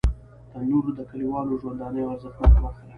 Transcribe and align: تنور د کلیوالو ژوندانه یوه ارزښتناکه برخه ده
تنور 0.51 0.85
د 0.97 0.99
کلیوالو 1.09 1.59
ژوندانه 1.61 1.97
یوه 2.01 2.11
ارزښتناکه 2.13 2.59
برخه 2.65 2.81
ده 2.83 2.89